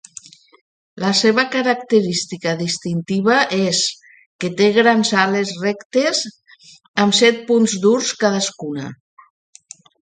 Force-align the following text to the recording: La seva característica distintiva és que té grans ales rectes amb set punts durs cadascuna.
La 1.01 1.09
seva 1.17 1.43
característica 1.55 2.53
distintiva 2.61 3.37
és 3.59 3.83
que 4.45 4.53
té 4.63 4.71
grans 4.81 5.13
ales 5.27 5.55
rectes 5.67 6.25
amb 7.07 7.19
set 7.23 7.43
punts 7.53 7.81
durs 7.89 8.13
cadascuna. 8.25 8.93